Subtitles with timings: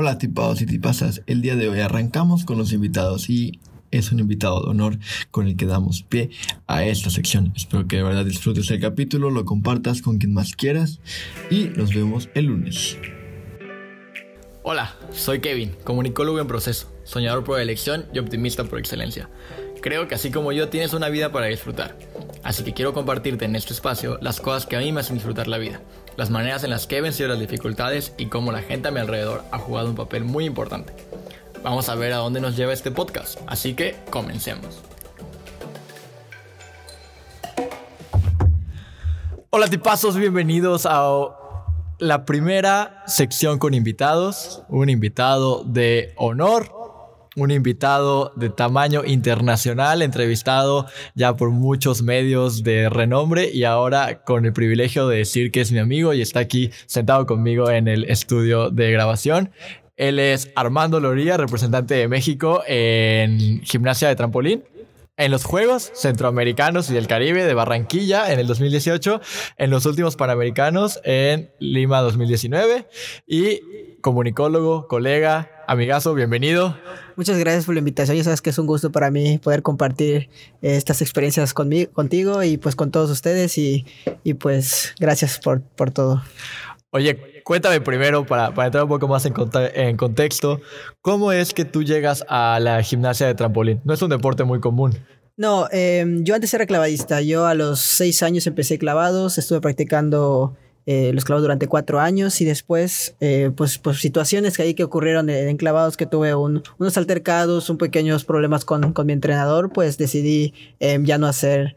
[0.00, 3.58] Hola tipados y tipasas, el día de hoy arrancamos con los invitados y
[3.90, 5.00] es un invitado de honor
[5.32, 6.30] con el que damos pie
[6.68, 7.52] a esta sección.
[7.56, 11.00] Espero que de verdad disfrutes el capítulo, lo compartas con quien más quieras
[11.50, 12.96] y nos vemos el lunes.
[14.62, 19.28] Hola, soy Kevin, comunicólogo en proceso, soñador por elección y optimista por excelencia.
[19.82, 21.98] Creo que así como yo tienes una vida para disfrutar.
[22.44, 25.48] Así que quiero compartirte en este espacio las cosas que a mí me hacen disfrutar
[25.48, 25.80] la vida,
[26.18, 28.98] las maneras en las que he vencido las dificultades y cómo la gente a mi
[28.98, 30.92] alrededor ha jugado un papel muy importante.
[31.62, 34.80] Vamos a ver a dónde nos lleva este podcast, así que comencemos.
[39.50, 41.08] Hola tipazos, bienvenidos a
[42.00, 46.77] la primera sección con invitados, un invitado de honor,
[47.38, 54.44] un invitado de tamaño internacional, entrevistado ya por muchos medios de renombre y ahora con
[54.44, 58.04] el privilegio de decir que es mi amigo y está aquí sentado conmigo en el
[58.04, 59.50] estudio de grabación.
[59.96, 64.64] Él es Armando Loría, representante de México en gimnasia de trampolín
[65.18, 69.20] en los Juegos Centroamericanos y del Caribe de Barranquilla en el 2018,
[69.58, 72.86] en los últimos Panamericanos en Lima 2019
[73.26, 73.60] y
[74.00, 76.78] comunicólogo, colega, amigazo, bienvenido.
[77.16, 78.16] Muchas gracias por la invitación.
[78.16, 80.30] Ya sabes que es un gusto para mí poder compartir
[80.62, 83.84] estas experiencias conmigo, contigo y pues con todos ustedes y,
[84.22, 86.22] y pues gracias por, por todo.
[86.90, 89.34] Oye, cuéntame primero, para, para entrar un poco más en,
[89.74, 90.60] en, contexto,
[91.02, 93.80] ¿cómo es que tú llegas a la gimnasia de trampolín?
[93.84, 94.94] No es un deporte muy común.
[95.36, 97.20] No, eh, yo antes era clavadista.
[97.20, 102.40] Yo a los seis años empecé clavados, estuve practicando eh, los clavados durante cuatro años
[102.40, 106.62] y después, eh, pues, pues situaciones que ahí que ocurrieron en clavados, que tuve un,
[106.78, 111.76] unos altercados, un pequeños problemas con, con mi entrenador, pues decidí em, ya no hacer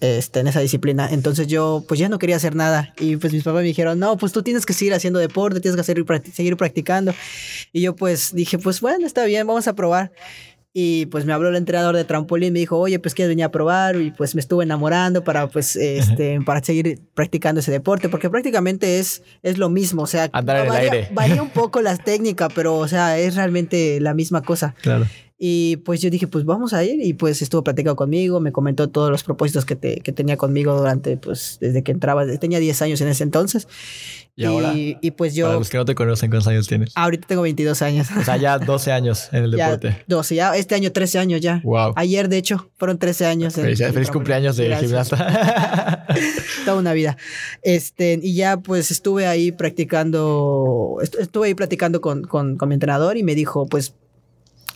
[0.00, 1.08] este, en esa disciplina.
[1.10, 2.94] Entonces yo pues ya no quería hacer nada.
[2.98, 5.76] Y pues mis papás me dijeron, no, pues tú tienes que seguir haciendo deporte, tienes
[5.76, 7.14] que hacer, seguir practicando.
[7.72, 10.12] Y yo pues dije, pues bueno, está bien, vamos a probar.
[10.74, 13.50] Y pues me habló el entrenador de trampolín, me dijo, oye, pues quieres venir a
[13.50, 13.96] probar.
[13.96, 18.98] Y pues me estuve enamorando para pues este, para seguir practicando ese deporte, porque prácticamente
[18.98, 20.02] es, es lo mismo.
[20.02, 24.14] O sea, Andar varía, varía un poco la técnica, pero o sea, es realmente la
[24.14, 24.74] misma cosa.
[24.80, 25.06] Claro.
[25.44, 27.04] Y pues yo dije, pues vamos a ir.
[27.04, 30.72] Y pues estuvo platicando conmigo, me comentó todos los propósitos que, te, que tenía conmigo
[30.78, 32.24] durante, pues, desde que entraba.
[32.38, 33.66] Tenía 10 años en ese entonces.
[34.36, 35.46] Y, ahora, y pues yo...
[35.46, 36.92] Para los que no te conocen, ¿cuántos años tienes?
[36.94, 38.06] Ahorita tengo 22 años.
[38.16, 39.88] O sea, ya 12 años en el deporte.
[39.88, 41.60] Ya 12, ya este año 13 años ya.
[41.64, 41.94] Wow.
[41.96, 43.54] Ayer, de hecho, fueron 13 años.
[43.54, 46.06] Feliz, en, feliz cumpleaños de gimnasta.
[46.64, 47.16] Toda una vida.
[47.62, 53.16] Este, y ya pues estuve ahí practicando, estuve ahí platicando con, con, con mi entrenador
[53.16, 53.92] y me dijo, pues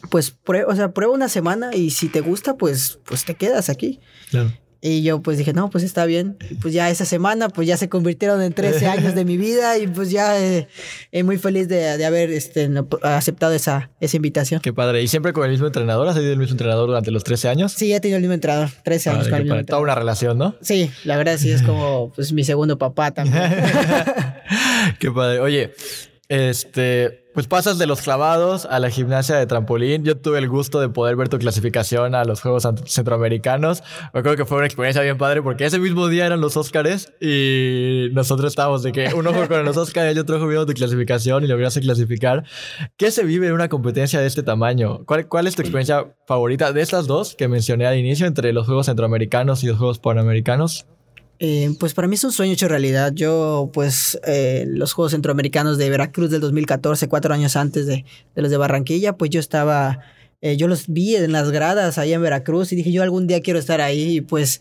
[0.08, 3.68] pues prueba, o sea, prueba una semana y si te gusta, pues, pues te quedas
[3.68, 4.00] aquí.
[4.30, 4.52] Claro.
[4.88, 6.36] Y yo pues dije, no, pues está bien.
[6.48, 9.78] Y pues ya esa semana, pues ya se convirtieron en 13 años de mi vida
[9.78, 10.68] y pues ya eh,
[11.12, 12.70] eh, muy feliz de, de haber este,
[13.02, 14.60] aceptado esa, esa invitación.
[14.60, 15.02] Qué padre.
[15.02, 16.06] ¿Y siempre con el mismo entrenador?
[16.06, 17.72] ¿Has tenido el mismo entrenador durante los 13 años?
[17.72, 19.28] Sí, he tenido el mismo entrenador, 13 años.
[19.28, 20.54] Con el Toda una relación, ¿no?
[20.60, 23.42] Sí, la verdad sí es como pues mi segundo papá también.
[25.00, 25.40] qué padre.
[25.40, 25.72] Oye,
[26.28, 30.04] este, pues pasas de los clavados a la gimnasia de trampolín.
[30.04, 33.82] Yo tuve el gusto de poder ver tu clasificación a los Juegos Centroamericanos.
[34.14, 37.12] Me acuerdo que fue una experiencia bien padre porque ese mismo día eran los Óscares
[37.20, 40.72] y nosotros estábamos de que un ojo con los Óscares y otro ojo viendo tu
[40.72, 42.44] clasificación y lograste clasificar.
[42.96, 45.04] ¿Qué se vive en una competencia de este tamaño?
[45.04, 48.66] ¿Cuál, ¿Cuál es tu experiencia favorita de estas dos que mencioné al inicio entre los
[48.66, 50.86] Juegos Centroamericanos y los Juegos Panamericanos?
[51.38, 53.12] Eh, pues para mí es un sueño hecho realidad.
[53.14, 58.04] Yo, pues, eh, los Juegos Centroamericanos de Veracruz del 2014, cuatro años antes de,
[58.34, 60.00] de los de Barranquilla, pues yo estaba,
[60.40, 63.40] eh, yo los vi en las gradas ahí en Veracruz y dije, yo algún día
[63.40, 64.60] quiero estar ahí y pues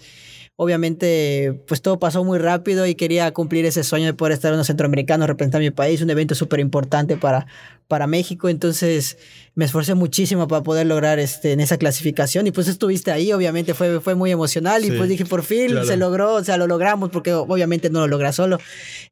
[0.58, 4.58] obviamente pues todo pasó muy rápido y quería cumplir ese sueño de poder estar en
[4.58, 7.46] los centroamericanos, representar mi país, un evento súper importante para,
[7.88, 9.18] para México, entonces
[9.54, 13.74] me esforcé muchísimo para poder lograr este, en esa clasificación y pues estuviste ahí, obviamente
[13.74, 15.86] fue, fue muy emocional y pues dije por fin claro.
[15.86, 18.58] se logró, o sea, lo logramos porque obviamente no lo logra solo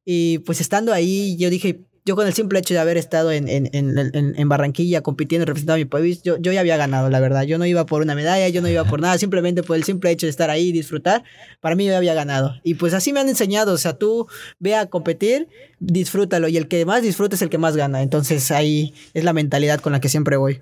[0.06, 3.48] y pues estando ahí yo dije, yo con el simple hecho de haber estado en,
[3.48, 7.20] en, en, en Barranquilla compitiendo, representando a mi país, yo, yo ya había ganado, la
[7.20, 7.44] verdad.
[7.44, 10.12] Yo no iba por una medalla, yo no iba por nada, simplemente por el simple
[10.12, 11.24] hecho de estar ahí y disfrutar,
[11.62, 12.56] para mí yo ya había ganado.
[12.64, 14.28] Y pues así me han enseñado, o sea, tú
[14.60, 15.48] ve a competir,
[15.80, 18.02] disfrútalo, y el que más disfruta es el que más gana.
[18.02, 20.62] Entonces ahí es la mentalidad con la que siempre voy.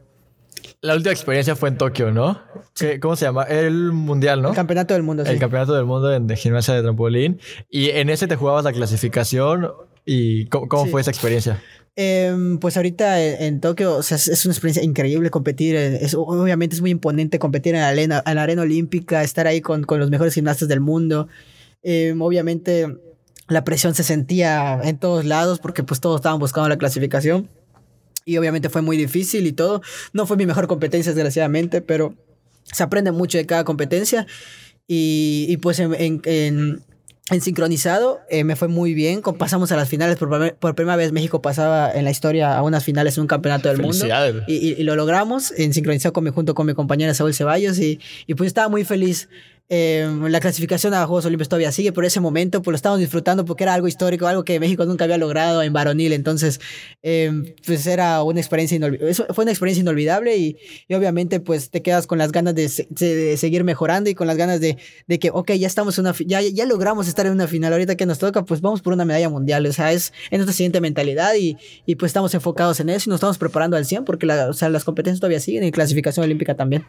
[0.82, 2.42] La última experiencia fue en Tokio, ¿no?
[2.74, 3.00] Sí.
[3.00, 3.44] ¿Cómo se llama?
[3.44, 4.50] El mundial, ¿no?
[4.50, 5.32] El campeonato del mundo, sí.
[5.32, 7.40] El campeonato del mundo de gimnasia de trampolín.
[7.70, 9.72] Y en ese te jugabas la clasificación
[10.06, 10.92] ¿Y cómo, cómo sí.
[10.92, 11.62] fue esa experiencia?
[11.96, 15.76] Eh, pues ahorita en, en, Tokio, o sea, es, es, una experiencia increíble competir.
[15.76, 19.62] Es, obviamente es muy imponente competir en la arena, en la arena olímpica, estar ahí
[19.62, 21.28] con, con los mejores gimnastas del mundo.
[21.84, 22.88] Eh, obviamente
[23.48, 27.50] la presión se sentía en todos lados porque pues todos estaban buscando la clasificación.
[28.24, 29.82] y obviamente fue muy difícil y todo.
[30.14, 32.16] No fue mi mejor competencia, desgraciadamente, pero
[32.64, 34.26] se aprende mucho de cada competencia.
[34.88, 36.84] Y, y pues en, en, en,
[37.32, 39.22] en sincronizado eh, me fue muy bien.
[39.22, 40.18] Pasamos a las finales.
[40.18, 43.70] Por, por, primera vez México pasaba en la historia a unas finales en un campeonato
[43.70, 44.06] del mundo.
[44.48, 47.80] Y, y, y, lo logramos en sincronizado con mi, junto con mi compañera Saúl Ceballos.
[47.80, 49.30] Y, y pues estaba muy feliz.
[49.74, 53.46] Eh, la clasificación a Juegos Olímpicos todavía sigue, por ese momento pues lo estamos disfrutando
[53.46, 56.60] porque era algo histórico, algo que México nunca había logrado en varonil, entonces
[57.04, 58.78] eh, pues era una experiencia
[59.30, 60.58] fue una experiencia inolvidable y,
[60.90, 62.68] y, obviamente pues te quedas con las ganas de,
[63.38, 64.78] seguir mejorando y con las ganas de,
[65.08, 67.96] de que, ok, ya estamos en una, ya, ya logramos estar en una final, ahorita
[67.96, 70.82] que nos toca pues vamos por una medalla mundial, o sea, es, es nuestra siguiente
[70.82, 74.26] mentalidad y, y pues estamos enfocados en eso y nos estamos preparando al 100 porque
[74.26, 76.84] la, o sea, las competencias todavía siguen y clasificación olímpica también.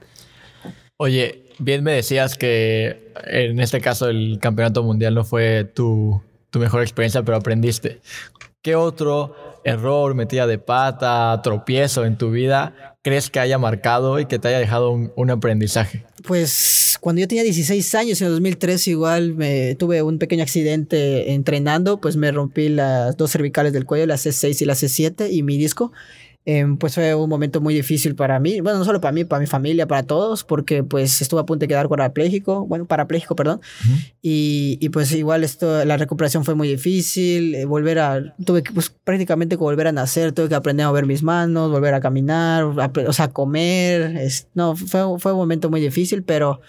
[0.97, 6.23] Oye, bien me decías que en este caso el campeonato mundial no fue tu,
[6.55, 8.01] mejor experiencia, pero aprendiste.
[8.63, 14.27] ¿Qué otro error, metida de pata, tropiezo en tu vida crees que haya marcado y
[14.27, 16.05] que te haya dejado un, un aprendizaje?
[16.25, 21.33] Pues cuando yo tenía 16 años, en el 2003 igual me tuve un pequeño accidente
[21.33, 25.43] entrenando, pues me rompí las dos cervicales del cuello, la C6 y la C7 y
[25.43, 25.93] mi disco.
[26.45, 29.39] Eh, pues fue un momento muy difícil para mí, bueno, no solo para mí, para
[29.39, 33.61] mi familia, para todos, porque pues estuve a punto de quedar parapléjico, bueno, parapléjico, perdón,
[33.63, 34.13] uh -huh.
[34.23, 38.73] y, y, pues igual esto, la recuperación fue muy difícil, eh, volver a, tuve que
[38.73, 42.65] pues prácticamente volver a nacer, tuve que aprender a mover mis manos, volver a caminar,
[42.77, 46.61] a, o sea, comer, es, no, fue, fue un momento muy difícil, pero,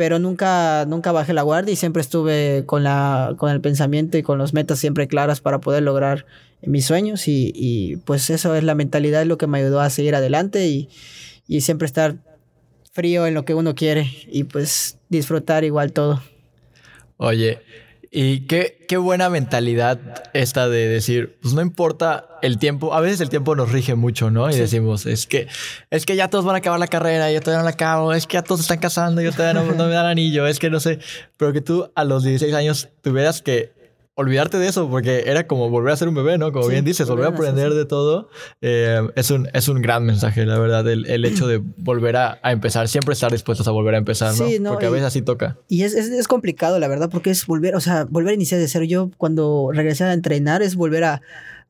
[0.00, 4.22] pero nunca, nunca bajé la guardia y siempre estuve con, la, con el pensamiento y
[4.22, 6.24] con las metas siempre claras para poder lograr
[6.62, 10.14] mis sueños y, y, pues eso es la mentalidad lo que me ayudó a seguir
[10.14, 10.88] adelante y,
[11.46, 12.16] y, siempre estar
[12.94, 16.22] frío en lo que uno quiere y pues disfrutar igual todo.
[17.18, 17.58] Oye,
[18.12, 23.20] y qué, qué buena mentalidad esta de decir, pues no importa el tiempo, a veces
[23.20, 24.50] el tiempo nos rige mucho, ¿no?
[24.50, 24.58] Y sí.
[24.58, 25.46] decimos, es que,
[25.90, 28.26] es que ya todos van a acabar la carrera, yo todavía no la acabo, es
[28.26, 30.80] que ya todos están casando, yo todavía no, no me dan anillo, es que no
[30.80, 30.98] sé,
[31.36, 33.79] pero que tú a los 16 años tuvieras que
[34.20, 36.52] olvidarte de eso, porque era como volver a ser un bebé, ¿no?
[36.52, 38.28] Como sí, bien dices, volver a aprender de todo.
[38.60, 42.38] Eh, es, un, es un gran mensaje, la verdad, el, el hecho de volver a,
[42.42, 44.46] a, empezar, siempre estar dispuestos a volver a empezar, ¿no?
[44.46, 45.58] Sí, no porque a veces así toca.
[45.68, 48.60] Y es, es, es, complicado, la verdad, porque es volver, o sea, volver a iniciar
[48.60, 48.84] de cero.
[48.84, 51.22] Yo cuando regresé a entrenar es volver a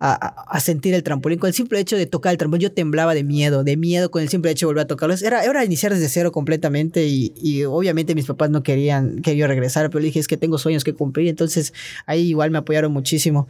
[0.02, 1.38] a, a, sentir el trampolín.
[1.38, 4.22] Con el simple hecho de tocar el trampolín, yo temblaba de miedo, de miedo con
[4.22, 5.14] el simple hecho de volver a tocarlo.
[5.22, 9.46] Era, era iniciar desde cero completamente y, y, obviamente mis papás no querían que yo
[9.46, 11.28] regresara, pero dije, es que tengo sueños que cumplir.
[11.28, 11.74] Entonces
[12.06, 13.46] ahí igual me apoyaron muchísimo.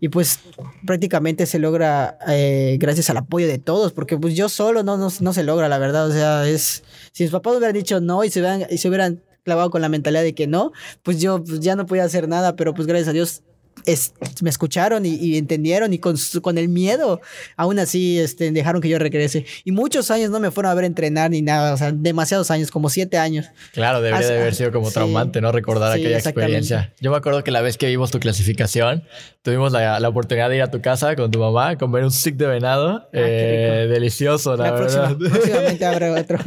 [0.00, 0.40] Y pues
[0.86, 5.10] prácticamente se logra eh, gracias al apoyo de todos, porque pues yo solo no, no,
[5.20, 6.08] no se logra, la verdad.
[6.08, 6.82] O sea, es,
[7.12, 9.90] si mis papás hubieran dicho no y se hubieran, y se hubieran clavado con la
[9.90, 13.08] mentalidad de que no, pues yo pues ya no podía hacer nada, pero pues gracias
[13.08, 13.42] a Dios
[13.86, 14.12] es,
[14.42, 17.20] me escucharon y, y, entendieron y con, con el miedo,
[17.56, 19.46] aún así este, dejaron que yo regrese.
[19.64, 22.70] Y muchos años no me fueron a ver entrenar ni nada, o sea, demasiados años,
[22.70, 23.46] como siete años.
[23.72, 25.52] Claro, debería de haber sido como sí, traumante, ¿no?
[25.52, 26.92] Recordar sí, aquella experiencia.
[27.00, 29.04] Yo me acuerdo que la vez que vimos tu clasificación,
[29.42, 32.36] tuvimos la, la, oportunidad de ir a tu casa con tu mamá, comer un stick
[32.36, 33.06] de venado.
[33.06, 35.16] Ah, eh, delicioso, la, la verdad.
[35.16, 36.38] Próxima, próximamente habrá otro.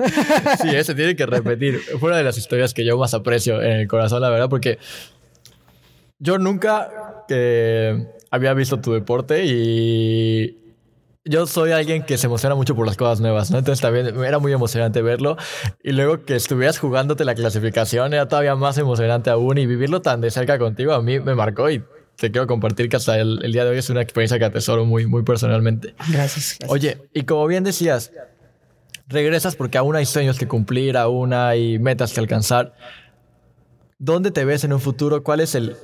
[0.61, 1.79] sí, ese tiene que repetir.
[1.99, 4.77] Fue una de las historias que yo más aprecio en el corazón, la verdad, porque
[6.23, 10.57] yo nunca eh, había visto tu deporte y
[11.25, 13.57] yo soy alguien que se emociona mucho por las cosas nuevas, ¿no?
[13.57, 15.35] Entonces también era muy emocionante verlo.
[15.83, 19.57] Y luego que estuvieras jugándote la clasificación era todavía más emocionante aún.
[19.57, 21.83] Y vivirlo tan de cerca contigo a mí me marcó y
[22.15, 24.85] te quiero compartir que hasta el, el día de hoy es una experiencia que atesoro
[24.85, 25.93] muy, muy personalmente.
[26.09, 26.69] Gracias, gracias.
[26.69, 28.13] Oye, y como bien decías,
[29.09, 32.75] regresas porque aún hay sueños que cumplir, aún hay metas que alcanzar.
[33.99, 35.23] ¿Dónde te ves en un futuro?
[35.23, 35.75] ¿Cuál es el,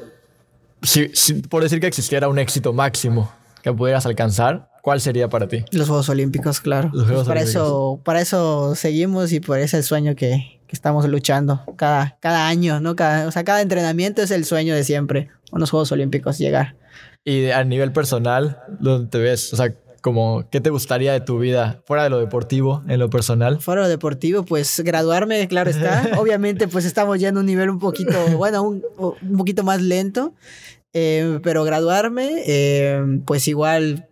[0.82, 3.32] si, si, por decir que existiera un éxito máximo
[3.62, 5.66] que pudieras alcanzar, ¿cuál sería para ti?
[5.72, 6.90] Los Juegos Olímpicos, claro.
[6.94, 7.64] Los Juegos para, Olímpicos.
[7.64, 12.48] Eso, para eso seguimos y por ese el sueño que, que estamos luchando cada, cada
[12.48, 12.96] año, ¿no?
[12.96, 16.76] Cada, o sea, cada entrenamiento es el sueño de siempre, unos Juegos Olímpicos llegar.
[17.26, 19.52] Y a nivel personal, ¿dónde te ves?
[19.54, 23.10] O sea, como, ¿qué te gustaría de tu vida fuera de lo deportivo, en lo
[23.10, 23.62] personal?
[23.62, 26.12] Fuera de lo deportivo, pues graduarme, claro está.
[26.20, 30.34] Obviamente, pues estamos ya en un nivel un poquito, bueno, un, un poquito más lento.
[30.92, 34.09] Eh, pero graduarme, eh, pues igual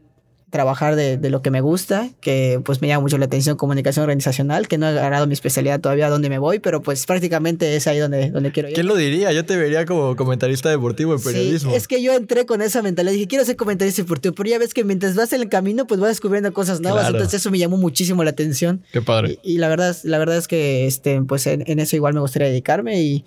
[0.49, 4.03] trabajar de, de, lo que me gusta, que pues me llama mucho la atención comunicación
[4.03, 7.75] organizacional, que no he agarrado mi especialidad todavía a dónde me voy, pero pues prácticamente
[7.75, 8.75] es ahí donde, donde quiero ir.
[8.75, 9.33] ¿Quién lo diría?
[9.33, 11.71] Yo te vería como comentarista deportivo en periodismo.
[11.71, 14.57] Sí, es que yo entré con esa mentalidad, dije, quiero ser comentarista deportivo, pero ya
[14.57, 17.17] ves que mientras vas en el camino, pues vas descubriendo cosas nuevas, claro.
[17.17, 18.83] entonces eso me llamó muchísimo la atención.
[18.93, 19.39] Qué padre.
[19.43, 22.21] Y, y la, verdad, la verdad es que este, pues en, en, eso igual me
[22.21, 23.25] gustaría dedicarme y,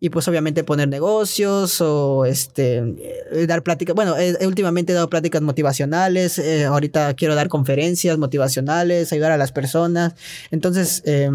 [0.00, 2.82] y pues obviamente poner negocios o este,
[3.46, 9.12] dar pláticas, bueno, eh, últimamente he dado pláticas motivacionales, eh, ahorita quiero dar conferencias motivacionales,
[9.12, 10.14] ayudar a las personas.
[10.50, 11.30] Entonces, eh,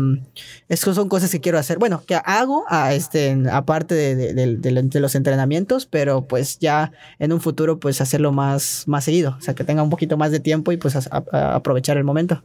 [0.70, 1.78] esas son cosas que quiero hacer.
[1.78, 6.92] Bueno, que hago a este, aparte de, de, de, de, los entrenamientos, pero pues ya
[7.20, 9.36] en un futuro pues hacerlo más, más seguido.
[9.38, 12.04] O sea, que tenga un poquito más de tiempo y pues a, a aprovechar el
[12.04, 12.44] momento.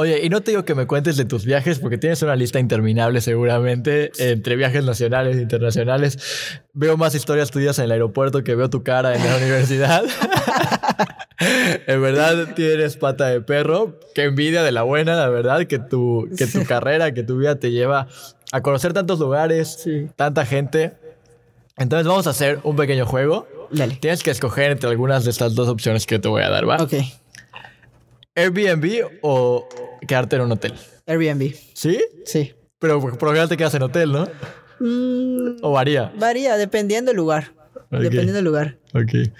[0.00, 2.60] Oye, y no te digo que me cuentes de tus viajes porque tienes una lista
[2.60, 6.62] interminable seguramente entre viajes nacionales e internacionales.
[6.72, 10.04] Veo más historias tuyas en el aeropuerto que veo tu cara en la universidad.
[11.88, 13.98] en verdad tienes pata de perro.
[14.14, 17.58] Qué envidia de la buena, la verdad, que tu, que tu carrera, que tu vida
[17.58, 18.08] te lleva
[18.52, 20.06] a conocer tantos lugares, sí.
[20.14, 20.92] tanta gente.
[21.78, 23.48] Entonces vamos a hacer un pequeño juego.
[23.70, 23.96] Dale.
[23.96, 26.76] Tienes que escoger entre algunas de estas dos opciones que te voy a dar, ¿va?
[26.76, 26.92] Ok.
[28.34, 29.66] Airbnb o
[30.06, 30.74] quedarte en un hotel.
[31.06, 31.54] Airbnb.
[31.72, 32.04] ¿Sí?
[32.26, 32.52] Sí.
[32.78, 34.28] Pero por lo general te quedas en hotel, ¿no?
[34.78, 36.12] Mm, ¿O varía?
[36.18, 37.54] Varía, dependiendo del lugar.
[37.86, 38.00] Okay.
[38.00, 38.76] Dependiendo del lugar.
[38.92, 39.30] Ok.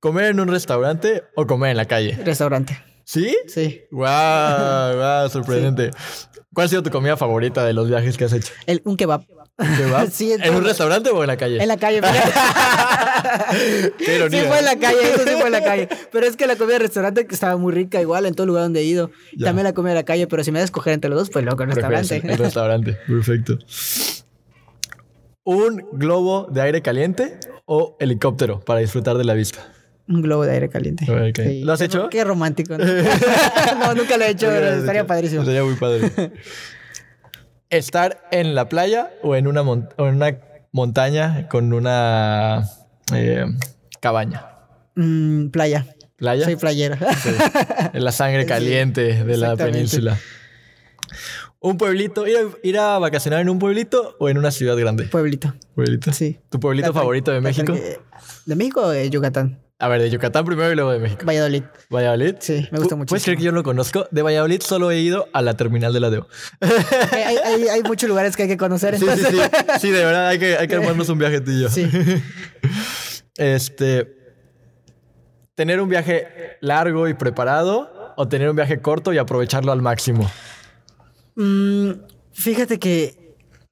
[0.00, 2.16] ¿Comer en un restaurante o comer en la calle?
[2.24, 2.78] Restaurante.
[3.02, 3.34] ¿Sí?
[3.48, 3.82] Sí.
[3.90, 4.06] ¡Wow!
[4.06, 5.28] ¡Wow!
[5.28, 5.90] Sorprendente.
[5.92, 6.40] Sí.
[6.54, 8.52] ¿Cuál ha sido tu comida favorita de los viajes que has hecho?
[8.66, 9.24] El, un kebab.
[9.58, 10.10] ¿Un kebab?
[10.12, 11.60] sí, ¿En un restaurante o en la calle?
[11.60, 12.00] En la calle.
[13.98, 14.40] Qué ironía.
[14.40, 15.88] Sí fue en la calle, eso sí fue en la calle.
[16.12, 18.80] Pero es que la comida de restaurante estaba muy rica igual en todo lugar donde
[18.80, 19.10] he ido.
[19.36, 19.46] Ya.
[19.46, 21.30] También la comida de la calle, pero si me das a escoger entre los dos,
[21.30, 22.22] pues loco, el restaurante.
[22.24, 23.58] El restaurante, perfecto.
[25.42, 29.72] ¿Un globo de aire caliente o helicóptero para disfrutar de la vista?
[30.08, 31.04] Un globo de aire caliente.
[31.10, 31.60] Okay.
[31.60, 31.64] Sí.
[31.64, 32.08] ¿Lo has hecho?
[32.08, 32.78] Qué romántico.
[32.78, 32.84] ¿no?
[33.78, 35.42] no, nunca lo he hecho, pero estaría padrísimo.
[35.42, 36.10] Estaría muy padre.
[37.70, 40.38] ¿Estar en la playa o en una, mon o en una
[40.72, 42.66] montaña con una
[43.14, 43.44] eh,
[44.00, 44.46] cabaña?
[44.94, 45.86] Mm, playa.
[46.16, 46.46] ¿Playa?
[46.46, 46.96] Soy playera.
[47.14, 47.30] Sí.
[47.92, 50.18] En la sangre caliente Sí, de la península.
[51.60, 52.26] ¿Un pueblito?
[52.26, 55.04] Ir a, ¿Ir a, vacacionar en un pueblito o en una ciudad grande?
[55.04, 55.54] Pueblito.
[55.74, 56.12] ¿Pueblito?
[56.12, 56.38] Sí.
[56.48, 57.74] ¿Tu pueblito La- favorito de México?
[58.46, 59.60] ¿De México o de Yucatán?
[59.80, 61.24] A ver, de Yucatán primero y luego de México.
[61.24, 61.62] Valladolid.
[61.88, 62.34] ¿Valladolid?
[62.40, 63.08] Sí, me gusta ¿Pu- mucho.
[63.10, 64.08] ¿Puedes creer que yo no lo conozco?
[64.10, 66.26] De Valladolid solo he ido a la terminal de la DEO.
[67.12, 68.98] hay, hay- hay- hay muchos lugares que hay que conocer.
[68.98, 69.38] Sí, sí, sí.
[69.80, 71.68] Sí, de verdad, hay que, hay que armarnos un viaje tú y yo.
[71.68, 71.88] Sí.
[73.36, 74.16] Este.
[75.54, 80.30] Tener un viaje largo y preparado o tener un viaje corto y aprovecharlo al máximo.
[81.36, 81.90] Mm,
[82.32, 83.27] fíjate que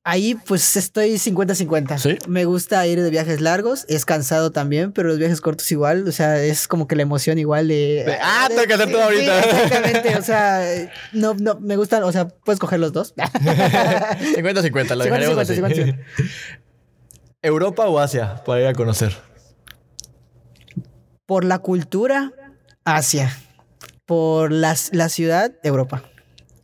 [0.07, 1.99] ahí pues estoy 50-50.
[1.99, 2.17] ¿Sí?
[2.29, 6.13] Me gusta ir de viajes largos, es cansado también, pero los viajes cortos igual, o
[6.13, 8.05] sea, es como que la emoción igual de...
[8.07, 9.41] De, ah, tengo que hacer sí, todo sí, ahorita.
[9.41, 13.15] exactamente, o sea, no, no, me gustan, o sea, puedes coger los dos.
[13.17, 15.55] 50-50, lo 50, dejaremos así.
[15.57, 16.03] 50, 50.
[17.43, 19.13] ¿Europa o Asia para ir a conocer?
[21.27, 22.31] Por la cultura,
[22.85, 23.37] Asia.
[24.05, 26.05] Por las- la ciudad, Europa.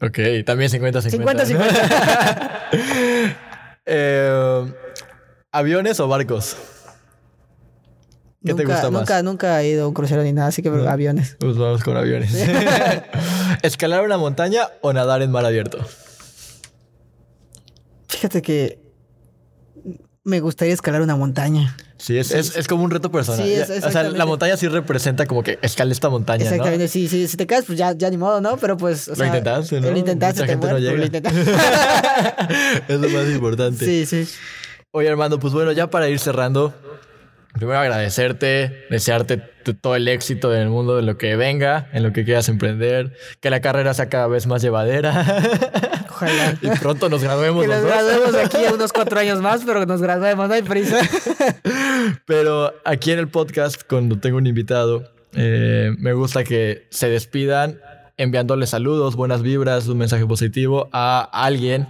[0.00, 1.10] Ok, también 50-50.
[1.10, 2.58] 50-50.
[3.84, 4.72] Eh,
[5.50, 6.56] ¿Aviones o barcos?
[8.44, 9.02] ¿Qué te gusta más?
[9.02, 11.36] Nunca, nunca he ido a un crucero ni nada, así que aviones.
[11.40, 12.32] Pues vamos con aviones.
[13.62, 15.78] ¿Escalar una montaña o nadar en mar abierto?
[18.08, 18.81] Fíjate que
[20.24, 21.76] me gustaría escalar una montaña.
[21.98, 23.44] Sí, es, es, es como un reto personal.
[23.46, 26.88] Sí, es- o sea, la montaña sí representa como que escala esta montaña, Exactamente, ¿no?
[26.90, 27.28] sí, sí.
[27.28, 28.56] Si te caes, pues ya, ya ni modo, ¿no?
[28.56, 29.06] Pero pues.
[29.08, 29.90] O Lo sea, intentaste, ¿no?
[29.90, 31.06] Lo intentaste, Mucha te gente no pero lo llega.
[31.06, 31.40] intentaste.
[32.88, 33.84] es lo más importante.
[33.84, 34.28] sí, sí.
[34.90, 36.74] Oye, Armando, pues bueno, ya para ir cerrando,
[37.52, 39.36] primero agradecerte, desearte
[39.80, 43.50] todo el éxito del mundo, de lo que venga, en lo que quieras emprender, que
[43.50, 45.10] la carrera sea cada vez más llevadera
[46.10, 46.56] Ojalá.
[46.62, 50.00] y pronto nos graduemos Que nos graduemos aquí unos cuatro años más, pero que nos
[50.00, 50.98] graduemos, no hay prisa.
[52.26, 57.78] Pero aquí en el podcast, cuando tengo un invitado, eh, me gusta que se despidan
[58.16, 61.88] enviándole saludos, buenas vibras, un mensaje positivo a alguien,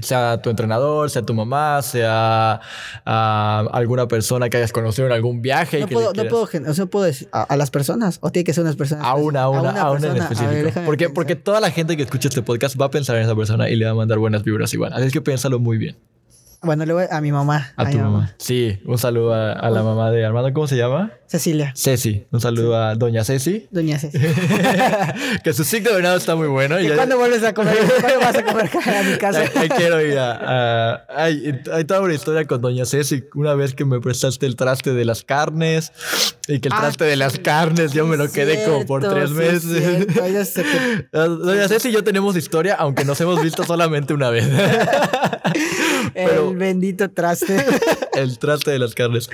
[0.00, 2.60] sea tu entrenador, sea tu mamá, sea
[3.04, 5.78] a alguna persona que hayas conocido en algún viaje.
[5.78, 8.30] y No que puedo, no puedo, o sea, puedo decir a, a las personas, o
[8.30, 9.04] tiene que ser unas personas.
[9.04, 10.52] A una, a una, a una, en persona.
[10.52, 10.80] Específico.
[10.86, 11.14] porque, pensar.
[11.14, 13.76] porque toda la gente que escucha este podcast va a pensar en esa persona y
[13.76, 14.92] le va a mandar buenas vibras igual.
[14.92, 15.96] Así que piénsalo muy bien.
[16.60, 17.72] Bueno, voy a mi mamá.
[17.76, 18.34] A tu mamá.
[18.38, 20.52] Sí, un saludo a, a la mamá de Armando.
[20.52, 21.12] ¿Cómo se llama?
[21.26, 21.72] Cecilia.
[21.76, 22.26] Ceci.
[22.32, 23.68] Un saludo a doña Ceci.
[23.70, 24.32] Doña Cecilia.
[25.44, 26.80] que su signo de venado está muy bueno.
[26.80, 27.76] y ¿Y ya- cuándo vuelves a comer?
[28.00, 29.44] ¿Cuándo vas a comer a mi casa?
[29.54, 30.94] Ahí quiero ir a...
[30.94, 33.22] a- hay, hay toda una historia con Doña Ceci.
[33.34, 35.92] Una vez que me prestaste el traste de las carnes
[36.48, 39.30] y que el Ah, traste de las carnes yo me lo quedé como por tres
[39.30, 39.62] meses.
[39.70, 44.48] te- Doña Ceci y yo tenemos historia, aunque nos hemos visto solamente una vez.
[46.14, 47.64] Pero- El bendito traste.
[48.14, 49.30] el traste de las carnes.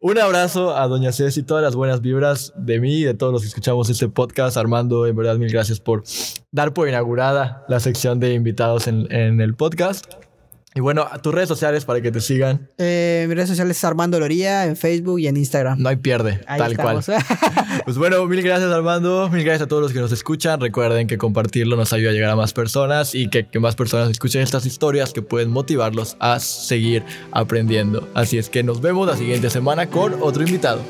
[0.00, 3.42] Un abrazo a Doña Ceci, todas las buenas vibras de mí y de todos los
[3.42, 4.56] que escuchamos este podcast.
[4.56, 6.02] Armando, en verdad, mil gracias por
[6.50, 10.31] dar por inaugurada la sección de invitados en, en el podcast.
[10.74, 12.68] Y bueno, tus redes sociales para que te sigan.
[12.78, 15.78] Eh, mis redes sociales es Armando Loría en Facebook y en Instagram.
[15.78, 17.06] No hay pierde, Ahí tal estamos.
[17.06, 17.22] cual.
[17.84, 20.60] Pues bueno, mil gracias Armando, mil gracias a todos los que nos escuchan.
[20.60, 24.08] Recuerden que compartirlo nos ayuda a llegar a más personas y que, que más personas
[24.10, 27.02] escuchen estas historias que pueden motivarlos a seguir
[27.32, 28.08] aprendiendo.
[28.14, 30.80] Así es que nos vemos la siguiente semana con otro invitado.